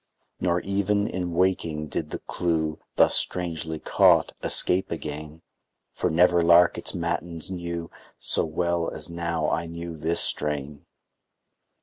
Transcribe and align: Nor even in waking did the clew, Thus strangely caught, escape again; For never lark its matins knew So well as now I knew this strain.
Nor 0.39 0.61
even 0.61 1.05
in 1.05 1.35
waking 1.35 1.85
did 1.89 2.09
the 2.09 2.17
clew, 2.17 2.79
Thus 2.95 3.13
strangely 3.15 3.77
caught, 3.77 4.31
escape 4.41 4.89
again; 4.89 5.43
For 5.93 6.09
never 6.09 6.41
lark 6.41 6.75
its 6.75 6.95
matins 6.95 7.51
knew 7.51 7.91
So 8.17 8.43
well 8.43 8.89
as 8.89 9.11
now 9.11 9.51
I 9.51 9.67
knew 9.67 9.95
this 9.95 10.19
strain. 10.21 10.87